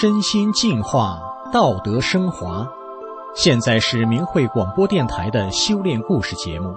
[0.00, 1.18] 身心净化，
[1.52, 2.68] 道德升华。
[3.34, 6.74] 现在是明慧广播电台的修炼故事节目。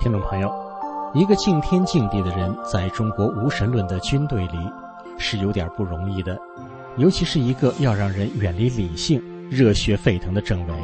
[0.00, 0.52] 听众朋友，
[1.14, 4.58] 一个敬天敬地的人，在中国无神论的军队里
[5.18, 6.40] 是有点不容易的，
[6.96, 10.74] 尤其是一个要让人远离理性、热血沸腾的政委。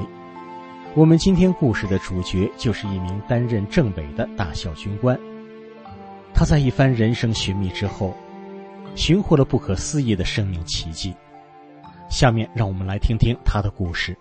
[0.95, 5.19] 我们今天故事的主角就是一名担任政委的大校军官。
[6.35, 8.17] 他在一番人生寻觅之后，
[8.97, 11.15] 寻获了不可思议的生命奇迹。
[12.09, 14.17] 下面让我们来听听他的故事。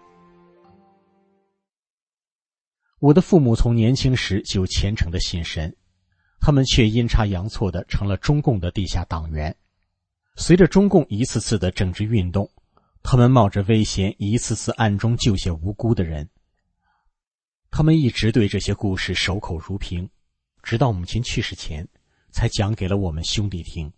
[2.99, 5.75] 我的父母从年轻时就虔诚的信神，
[6.39, 9.55] 他们却阴差阳错的成了中共的地下党员。
[10.35, 12.49] 随着中共一次次的政治运动，
[13.03, 16.29] 他们冒着危险一次次暗中救下无辜的人。
[17.71, 20.09] 他们一直对这些故事守口如瓶，
[20.63, 21.87] 直到母亲去世前。
[22.31, 23.91] 才讲给了我们兄弟听。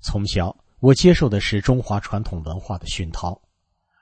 [0.00, 3.40] 从小，我接受的是中华传统文化的熏陶，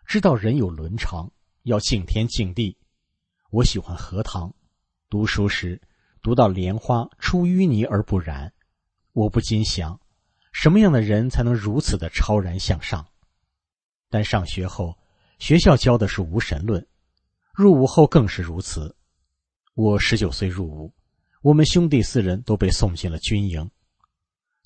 [0.07, 1.31] 知道人有伦常，
[1.65, 2.79] 要敬天敬地。
[3.51, 4.55] 我喜欢荷塘，
[5.11, 5.79] 读书时
[6.23, 8.51] 读到“莲花出淤泥而不染”，
[9.13, 10.01] 我不禁想，
[10.59, 13.07] 什么样的人才能如此的超然向上？
[14.09, 14.97] 但上学后，
[15.39, 16.85] 学校教的是无神论，
[17.53, 18.97] 入伍后更是如此。
[19.75, 20.95] 我十九岁入伍。
[21.43, 23.71] 我们兄弟四人都被送进了军营，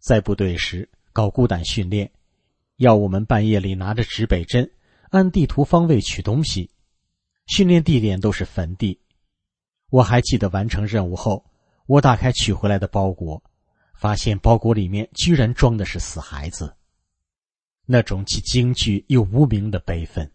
[0.01, 2.13] 在部队时搞孤胆训练，
[2.77, 4.71] 要我们半夜里拿着指北针，
[5.11, 6.71] 按地图方位取东西。
[7.49, 9.01] 训练地点都是坟地。
[9.91, 11.45] 我还记得完成任务后，
[11.87, 13.43] 我打开取回来的包裹，
[14.01, 16.75] 发现包裹里面居然装的是死孩子。
[17.87, 20.29] 那种既惊惧又无名的悲愤。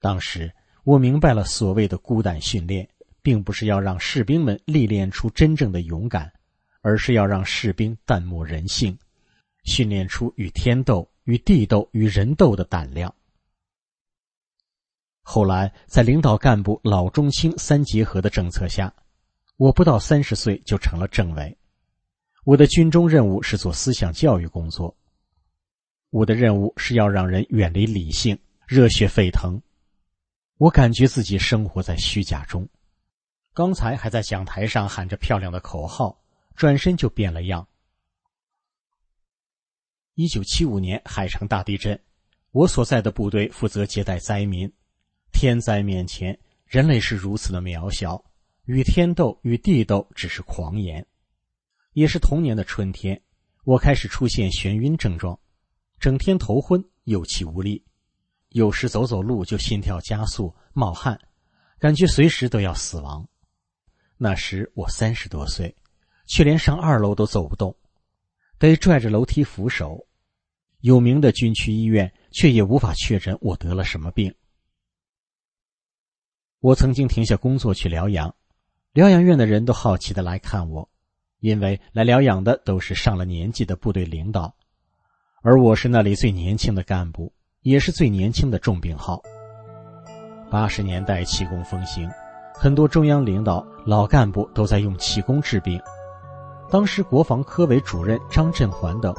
[0.00, 0.52] 当时
[0.82, 2.88] 我明白了所谓的孤胆训练。
[3.24, 6.32] 并不是要让士兵们历练出真正的勇敢，
[6.80, 8.98] 而是要让士兵淡漠人性，
[9.62, 13.14] 训练出与天斗、与地斗、与人斗的胆量。
[15.22, 18.92] 后来，在领导干部老中青三结合的政策下，
[19.56, 21.56] 我不到三十岁就成了政委。
[22.44, 24.96] 我的军中任务是做思想教育工作，
[26.10, 28.36] 我的任务是要让人远离理性，
[28.66, 29.62] 热血沸腾。
[30.58, 32.68] 我感觉自己生活在虚假中。
[33.54, 36.20] 刚才还在讲台上喊着漂亮的口号，
[36.56, 37.64] 转身就变了样。
[40.14, 41.98] 一九七五年海城大地震，
[42.50, 44.70] 我所在的部队负责接待灾民。
[45.32, 46.36] 天灾面前，
[46.66, 48.24] 人类是如此的渺小，
[48.64, 51.06] 与天斗、与地斗只是狂言。
[51.92, 53.20] 也是同年的春天，
[53.64, 55.38] 我开始出现眩晕症状，
[55.98, 57.84] 整天头昏、有气无力，
[58.50, 61.18] 有时走走路就心跳加速、冒汗，
[61.78, 63.28] 感觉随时都要死亡。
[64.16, 65.74] 那时我三十多岁，
[66.26, 67.76] 却连上二楼都走不动，
[68.58, 70.06] 得拽着楼梯扶手。
[70.80, 74.34] 有名的军区医院却也无法确诊我得了什么病。
[76.58, 78.34] 我曾经停下工作去疗养，
[78.92, 80.88] 疗养院的人都好奇的来看我，
[81.42, 84.54] 因为来疗养的都是上了年纪的部队领导，
[85.42, 87.32] 而我是那里最年轻的干部，
[87.62, 89.20] 也是最年轻的重病号。
[90.48, 92.08] 八十年代气功风行。
[92.54, 95.82] 很多中央领导、老干部都在用气功治病。
[96.70, 99.12] 当时国防科委主任张振环等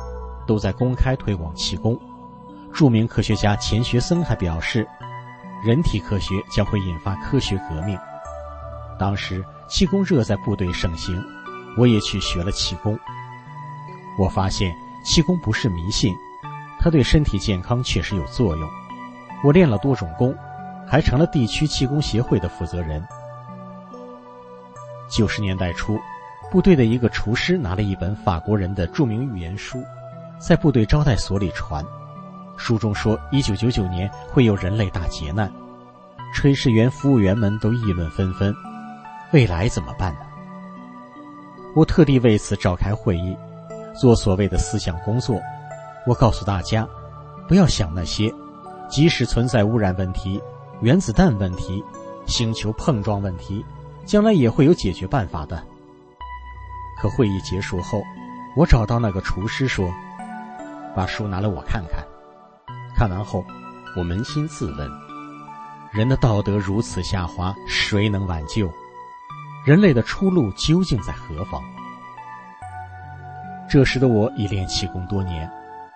[0.48, 2.00] 都在公开推广气功。
[2.72, 4.88] 著名科学家钱学森还表示，
[5.66, 8.00] 人体科学将会引发科学革命。
[8.98, 11.22] 当时气功热在部队盛行，
[11.78, 12.98] 我也去学了气功。
[14.18, 14.74] 我发现
[15.04, 16.14] 气功不是迷信，
[16.80, 18.70] 它对身体健康确实有作用。
[19.44, 20.36] 我练了多种功，
[20.88, 23.06] 还成了地区气功协会的负责人。
[25.10, 26.00] 九十年代初，
[26.52, 29.84] 部队的一个厨师拿了一本法国人的著名预言书，
[30.40, 31.84] 在部队招待所里传。
[32.56, 35.52] 书中说，一九九九年会有人类大劫难，
[36.36, 38.56] 炊事员、服务员们都议论纷纷，
[39.32, 40.20] 未来怎么办呢？
[41.76, 43.36] 我特地为此召开会议，
[44.00, 45.40] 做所谓的思想工作。
[46.06, 46.88] 我告诉大家，
[47.48, 48.34] 不要想那些，
[48.90, 50.42] 即使存在污染问题、
[50.82, 51.84] 原子弹问题、
[52.26, 53.66] 星球碰撞问题。
[54.06, 55.64] 将来也会有解决办法的。
[57.00, 58.04] 可会议结束后，
[58.54, 59.90] 我找到那个厨师说
[60.94, 62.06] ：“把书拿来我看看。”
[62.98, 63.46] 看完后，
[63.96, 64.92] 我扪心自问：
[65.94, 68.70] 人的道德如此下滑，谁能挽救？
[69.66, 71.64] 人类的出路究竟在何方？
[73.70, 75.50] 这时的我已练气功多年，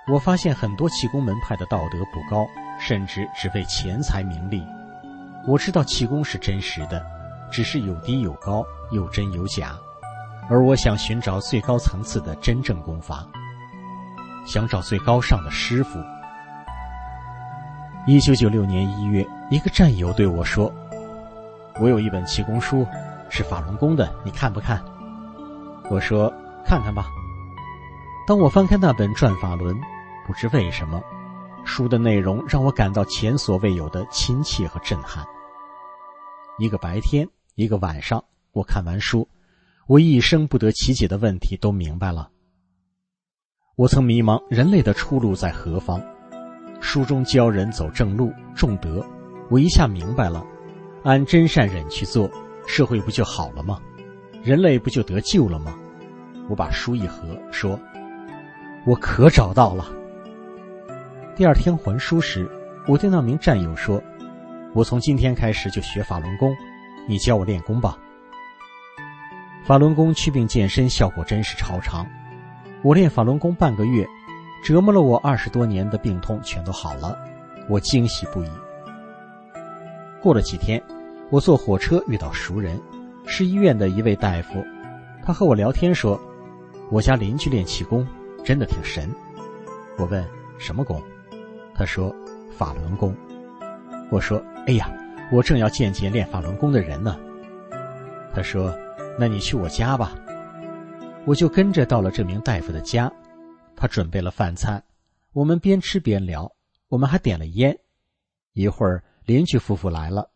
[0.07, 2.47] 我发现很多气功门派的道德不高，
[2.79, 4.65] 甚至只为钱财名利。
[5.45, 7.05] 我知道气功是真实的，
[7.51, 9.75] 只是有低有高，有真有假。
[10.49, 13.27] 而我想寻找最高层次的真正功法，
[14.45, 15.99] 想找最高尚的师傅。
[18.05, 20.73] 一九九六年一月，一个战友对我说
[21.81, 22.87] ：“我有一本气功书，
[23.29, 24.83] 是法轮功的，你看不看？”
[25.89, 26.31] 我说
[26.65, 27.07] ：“看看吧。”
[28.27, 29.75] 当我翻开那本《转法轮》，
[30.25, 31.01] 不知为什么，
[31.63, 35.25] 书的内容让我感到前所未有的亲切和震撼。
[36.57, 39.27] 一个白天，一个晚上，我看完书。
[39.87, 42.29] 我一生不得其解的问题都明白了。
[43.77, 46.01] 我曾迷茫，人类的出路在何方？
[46.81, 49.05] 书中教人走正路，重德。
[49.49, 50.45] 我一下明白了，
[51.05, 52.29] 按真善忍去做，
[52.67, 53.81] 社会不就好了吗？
[54.43, 55.73] 人类不就得救了吗？
[56.49, 57.79] 我把书一合，说
[58.85, 59.85] ：“我可找到了。”
[61.35, 62.49] 第二天还书时，
[62.87, 64.01] 我对那名战友说
[64.75, 66.55] ：“我从今天开始就学法轮功，
[67.07, 67.97] 你教我练功吧。”
[69.65, 72.07] 法轮功祛病健身效果真是超常，
[72.83, 74.07] 我练法轮功半个月，
[74.63, 77.17] 折磨了我二十多年的病痛全都好了，
[77.67, 78.49] 我惊喜不已。
[80.21, 80.81] 过了几天，
[81.29, 82.79] 我坐火车遇到熟人，
[83.25, 84.63] 是医院的一位大夫，
[85.23, 86.19] 他和我聊天说
[86.89, 88.07] ：“我家邻居练气功，
[88.43, 89.09] 真的挺神。”
[89.97, 90.25] 我问
[90.57, 91.01] ：“什么功？”
[91.75, 92.13] 他说
[92.57, 93.15] ：“法轮功。”
[94.09, 94.89] 我说：“哎呀，
[95.31, 97.19] 我正要见见练法轮功的人呢。”
[98.33, 98.73] 他说。
[99.19, 100.13] 那你去我家吧，
[101.25, 103.11] 我就跟着到了这名大夫的家，
[103.75, 104.79] 他准备了饭菜，
[105.33, 106.51] 我们边吃边聊，
[106.87, 107.75] 我们还点了烟。
[108.53, 110.29] 一会儿，邻居夫妇来了，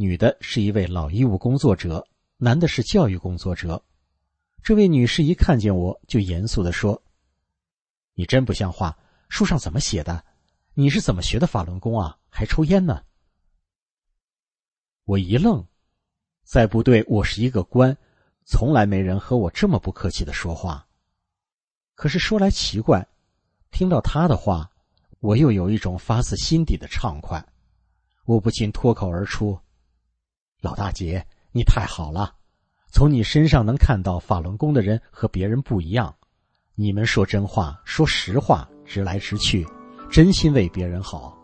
[0.00, 2.06] 女的是一位老医务工作者，
[2.36, 3.82] 男的是教育工作者。
[4.62, 7.02] 这位女士一看见我就严肃的说
[8.14, 8.96] ：“你真不像话，
[9.28, 10.24] 书上怎么写的？
[10.74, 12.16] 你是怎么学的法轮功啊？
[12.28, 13.02] 还抽烟呢？”
[15.02, 15.66] 我一愣，
[16.44, 17.98] 在部队，我是一个官。
[18.44, 20.86] 从来没人和我这么不客气的说话。
[21.96, 23.04] 可是说来奇怪，
[23.72, 24.70] 听到他的话，
[25.18, 27.44] 我又有一种发自心底的畅快。
[28.26, 29.58] 我不禁脱口而出
[30.60, 32.34] ：“老大姐，你太好了！
[32.90, 36.14] 从你身上能看到法轮功的人和别人不一样。
[36.74, 39.66] 你们说真话，说实话，直来直去，
[40.10, 41.36] 真心为别人好。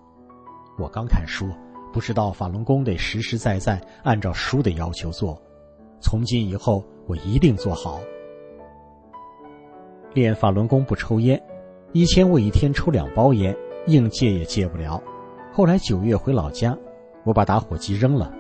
[0.78, 1.48] 我刚看书，
[1.92, 5.40] 不知道法轮功得实实在在按照书的要求做。
[6.00, 8.00] 从今以后。”我一定做好。
[10.14, 11.38] 练法轮功不抽烟，
[11.92, 13.54] 以前我一天抽两包烟，
[13.88, 15.02] 硬戒也戒不了。
[15.52, 16.74] 后来九月回老家，
[17.22, 18.32] 我把打火机扔了，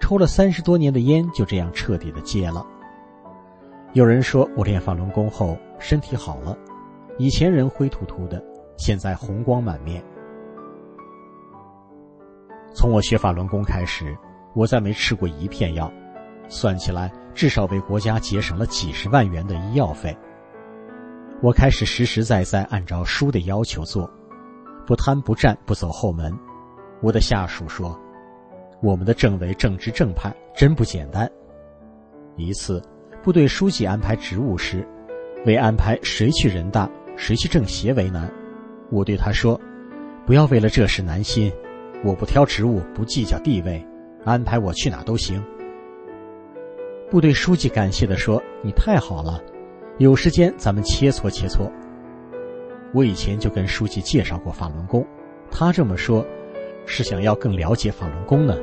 [0.00, 2.64] 抽了三十多年的烟就这样彻底的戒了。
[3.92, 6.56] 有人说我练法轮功后身体好了，
[7.18, 8.42] 以前人灰秃秃的，
[8.76, 10.04] 现在红光满面。
[12.74, 14.16] 从我学法轮功开始，
[14.54, 15.90] 我再没吃过一片药，
[16.48, 17.10] 算起来。
[17.34, 20.16] 至少为国家节省了几十万元的医药费。
[21.42, 24.08] 我开始实实在在按照书的要求做，
[24.86, 26.32] 不贪不占不走后门。
[27.02, 27.98] 我的下属说
[28.84, 31.26] ：“我们的政委正直正派，真不简单。”
[32.36, 32.82] 一次，
[33.22, 34.86] 部队书记安排职务时，
[35.46, 38.30] 为安排谁去人大、谁去政协为难，
[38.90, 39.58] 我对他说
[40.26, 41.50] ：“不要为了这事难心，
[42.04, 43.82] 我不挑职务，不计较地位，
[44.22, 45.42] 安排我去哪都行。”
[47.10, 49.42] 部队书记感谢的说：“你太好了，
[49.96, 51.72] 有时间咱们切磋切磋。”
[52.92, 55.06] 我以前就跟书记介绍过法轮功，
[55.50, 56.22] 他这么说，
[56.84, 58.54] 是想要更了解法轮功呢。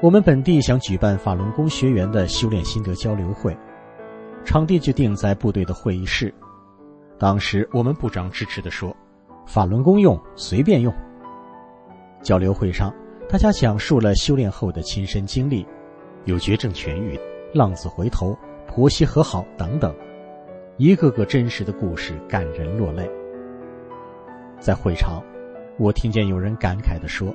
[0.00, 3.56] 我们本地想举办法轮功学员的修炼心得交流会，
[4.44, 6.32] 场地就定在部队的会议室。
[7.18, 8.96] 当时我们部长支持的说
[9.44, 10.94] ：“法轮功用随便用。”
[12.22, 12.94] 交流会上，
[13.28, 15.66] 大家讲述了修炼后的亲身经历，
[16.26, 17.18] 有绝症痊愈、
[17.52, 18.38] 浪子回头、
[18.68, 19.92] 婆媳和好等等，
[20.76, 23.10] 一个个真实的故事感人落泪。
[24.60, 25.20] 在会场，
[25.76, 27.34] 我听见有人感慨的说。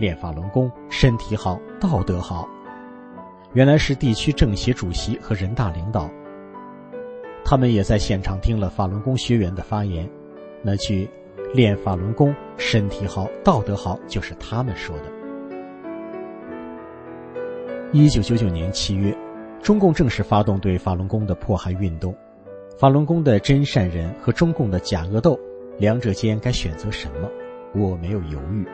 [0.00, 2.48] 练法轮功，身体好，道德好。
[3.52, 6.10] 原来是地区政协主席和人大领导，
[7.44, 10.08] 他们也在现场听了法轮功学员的发言。
[10.62, 11.06] 那句
[11.52, 15.04] “练法轮功，身体好，道德好”，就是他们说的。
[17.92, 19.14] 一九九九年七月，
[19.62, 22.16] 中共正式发动对法轮功的迫害运动。
[22.78, 25.38] 法轮功的真善人和中共的假恶斗，
[25.76, 27.28] 两者间该选择什么？
[27.74, 28.66] 我没有犹豫。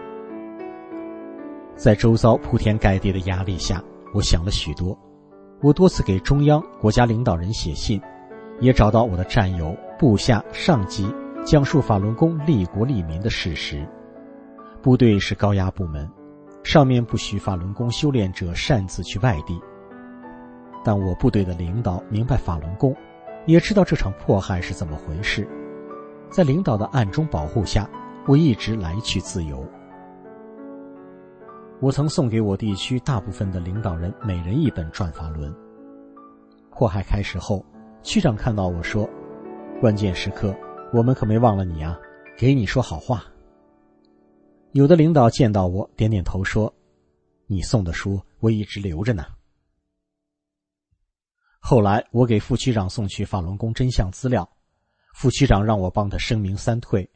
[1.76, 3.82] 在周遭铺天盖地的压力下，
[4.14, 4.98] 我想了许多。
[5.60, 8.00] 我多次给中央、国家领导人写信，
[8.60, 11.06] 也找到我的战友、部下、上级，
[11.44, 13.86] 讲述法轮功利国利民的事实。
[14.82, 16.10] 部队是高压部门，
[16.64, 19.60] 上面不许法轮功修炼者擅自去外地。
[20.82, 22.96] 但我部队的领导明白法轮功。
[23.44, 25.46] 也知道这场迫害是怎么回事，
[26.30, 27.88] 在领导的暗中保护下，
[28.26, 29.64] 我一直来去自由。
[31.78, 35.52] 我曾送给我地区大部分的领导人每人一本《转法轮》。
[36.70, 37.62] 迫害开始后，
[38.02, 39.06] 区长看到我说
[39.78, 40.56] ：“关键时刻，
[40.90, 41.98] 我们可没忘了你啊，
[42.34, 43.22] 给你说好话。”
[44.72, 46.74] 有的领导见到我，点点头说
[47.46, 49.26] ：“你送的书我一直留着呢。”
[51.60, 54.48] 后来，我给副区长送去法轮功真相资料，
[55.12, 57.06] 副区长让我帮他声明三退，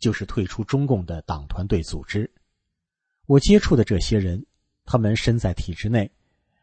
[0.00, 2.28] 就是退出中共的党团队组织。
[3.28, 4.42] 我接触的这些人，
[4.86, 6.10] 他们身在体制内，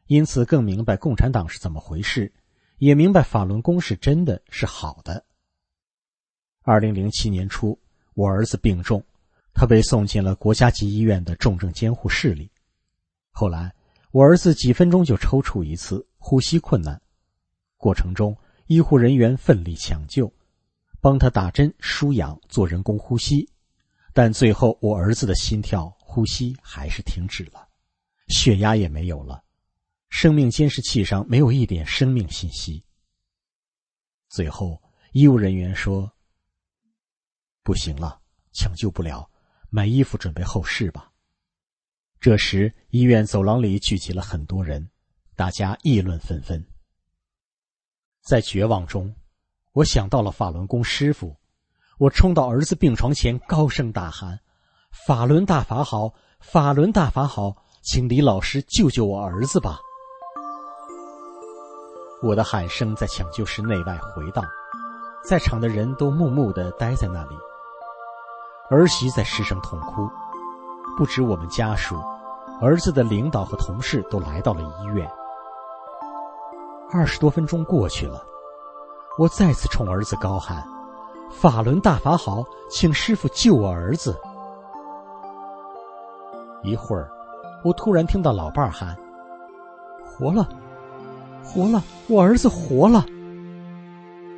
[0.08, 2.34] 因此更明白共产党是怎么回事，
[2.80, 5.24] 也明白法轮功是真的是好的。
[6.64, 7.80] 二零零七年初，
[8.16, 9.06] 我儿子病重，
[9.54, 12.50] 他被送进了国家级医院的重症监护室里。
[13.30, 13.72] 后来，
[14.10, 17.00] 我儿子几分钟就抽搐一次，呼吸困难。
[17.78, 20.34] 过程中，医护人员奋力抢救，
[21.00, 23.48] 帮他打针、输氧、做人工呼吸，
[24.14, 27.68] 但最后我儿子的心跳、呼吸还是停止了，
[28.30, 29.44] 血压也没有了，
[30.08, 32.86] 生命监视器上没有一点生命信息。
[34.30, 34.82] 最后，
[35.12, 36.10] 医务人员说
[37.64, 38.22] ：“不行了，
[38.54, 39.30] 抢救不了，
[39.70, 41.12] 买衣服准备后事吧。”
[42.22, 44.90] 这时，医院走廊里聚集了很多人，
[45.36, 46.66] 大家议论纷纷。
[48.22, 49.14] 在绝望中，
[49.74, 51.36] 我想到了法轮功师傅，
[51.98, 54.40] 我冲到儿子病床前，高声大喊
[55.04, 59.78] ：“法轮大法好，法轮大法好，请李老师救救我儿子吧！”
[62.24, 64.44] 我的喊声在抢救室内外回荡，
[65.24, 67.36] 在场的人都木木的呆在那里。
[68.72, 70.10] 儿媳在失声痛哭，
[70.98, 71.96] 不止我们家属，
[72.60, 75.08] 儿子的领导和同事都来到了医院。
[76.92, 78.26] 二十多分钟过去了，
[79.20, 80.66] 我再次冲儿子高喊
[81.30, 84.20] ：“法轮大法好，请师傅救我儿子！”
[86.66, 87.10] 一会儿，
[87.64, 88.98] 我突然听到老伴儿喊
[90.04, 90.50] ：“活了，
[91.44, 93.06] 活了，我儿子活了！”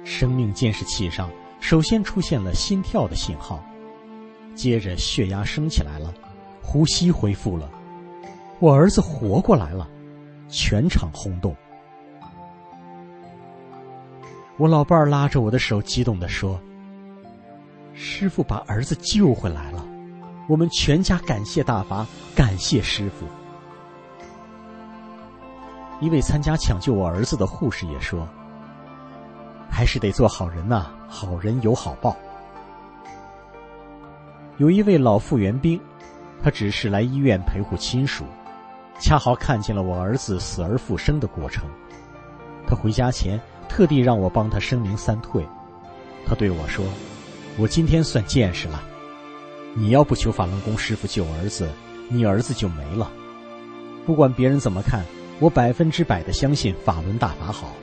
[0.04, 1.30] 生命监视器上
[1.60, 3.64] 首先出现了心跳的信号，
[4.56, 6.14] 接着血压升起来了，
[6.62, 7.70] 呼吸恢复了，
[8.60, 9.88] 我儿子活过来了，
[10.50, 11.56] 全场轰动。
[14.58, 16.60] 我老伴儿拉着我的手，激动地说
[17.94, 19.86] ：“师傅把儿子救回来了，
[20.48, 23.26] 我们全家感谢大法，感谢师傅。”
[26.02, 28.28] 一位参加抢救我儿子的护士也说
[29.70, 32.16] ：“还是得做好人呐，好人有好报。”
[34.58, 35.80] 有一位老复员兵，
[36.44, 38.26] 他只是来医院陪护亲属，
[39.00, 41.70] 恰好看见了我儿子死而复生的过程。
[42.66, 43.40] 他回家前。
[43.70, 45.46] 特地让我帮他声明三退，
[46.26, 46.86] 他对我说
[47.60, 48.82] ：“我今天算见识了，
[49.80, 51.70] 你要不求法轮功师傅救儿子，
[52.10, 53.12] 你儿子就没了。
[54.08, 55.06] 不管别人怎么看，
[55.40, 57.76] 我百分之百的相信法轮大法好。”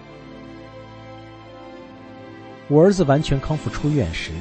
[2.67, 4.33] 我儿子完全康复出院时，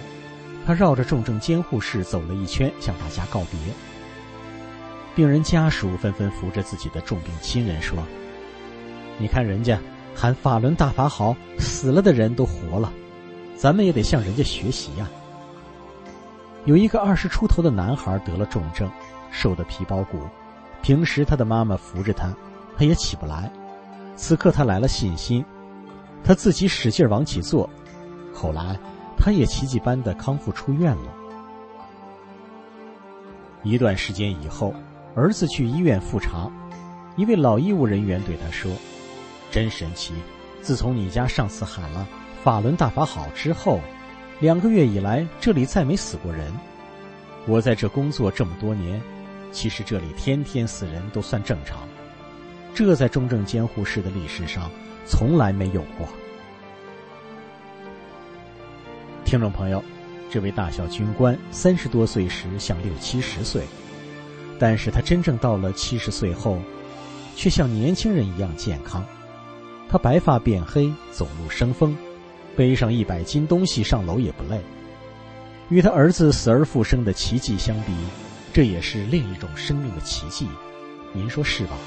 [0.66, 3.60] 他绕着重症监护室走了一圈，向大家告别。
[5.16, 8.00] 病人家属纷纷扶着自己的重病亲人说
[9.20, 9.80] ：“你看人家。”
[10.16, 12.94] 喊法轮大法好，死了的人都活了，
[13.56, 15.10] 咱们也得向人家学习呀。
[16.66, 18.90] 有一个二十出头的男孩得了重症，
[19.32, 20.20] 瘦得皮包骨，
[20.82, 22.34] 平时他的妈妈扶着他，
[22.78, 23.52] 他也起不来。
[24.16, 25.44] 此刻他来了信心，
[26.24, 27.70] 他自己使劲往起坐，
[28.34, 28.80] 后来
[29.18, 31.14] 他也奇迹般的康复出院了。
[33.64, 34.74] 一段时间以后，
[35.16, 36.50] 儿子去医院复查，
[37.16, 38.72] 一位老医务人员对他说。
[39.52, 40.14] 真神奇！
[40.62, 42.08] 自从你家上次喊了
[42.44, 43.80] “法轮大法好”之后，
[44.40, 46.52] 两个月以来这里再没死过人。
[47.46, 49.02] 我在这工作这么多年，
[49.52, 51.88] 其实这里天天死人都算正常，
[52.74, 54.70] 这在中正监护室的历史上
[55.06, 56.08] 从来没有过。
[59.26, 59.84] 听众朋友，
[60.30, 63.64] 这位大小军官三十多岁时像六七十岁，
[64.60, 66.60] 但是他真正到了七十岁后。
[67.36, 69.04] 却像年轻人一样健康。
[69.90, 71.98] 他白发变黑，走路生风，
[72.56, 74.60] 背上一百斤东西上楼也不累。
[75.70, 77.94] 与他儿子死而复生的奇迹相比，
[78.54, 80.48] 这也是另一种生命的奇迹。
[81.14, 81.78] 您说是吧？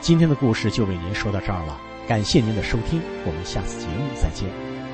[0.00, 4.85] 今天的故事就为您说到这儿了，感谢您的收听，我们下次节目再见。